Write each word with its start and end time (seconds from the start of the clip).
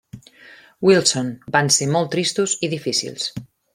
Wilson, 0.89 1.29
van 1.57 1.69
ser 1.75 1.89
molt 1.93 2.13
tristos 2.17 2.57
i 2.67 2.71
difícils. 2.73 3.29